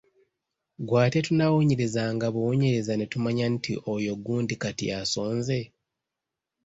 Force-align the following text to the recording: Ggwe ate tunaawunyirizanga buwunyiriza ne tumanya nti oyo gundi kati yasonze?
Ggwe 0.81 0.97
ate 1.05 1.19
tunaawunyirizanga 1.27 2.25
buwunyiriza 2.33 2.93
ne 2.95 3.05
tumanya 3.11 3.45
nti 3.55 3.73
oyo 3.93 4.13
gundi 4.25 4.53
kati 4.63 4.83
yasonze? 4.91 5.59